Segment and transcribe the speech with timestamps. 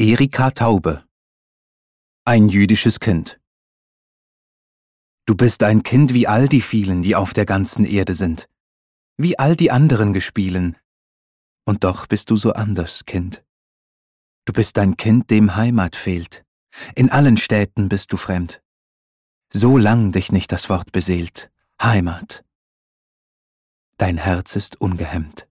[0.00, 1.04] Erika Taube
[2.24, 3.40] Ein jüdisches Kind
[5.26, 8.48] Du bist ein Kind wie all die vielen, die auf der ganzen Erde sind,
[9.16, 10.76] wie all die anderen Gespielen,
[11.64, 13.44] und doch bist du so anders, Kind.
[14.44, 16.44] Du bist ein Kind, dem Heimat fehlt,
[16.94, 18.62] in allen Städten bist du fremd.
[19.52, 21.50] So lang dich nicht das Wort beseelt,
[21.82, 22.44] Heimat.
[23.96, 25.47] Dein Herz ist ungehemmt.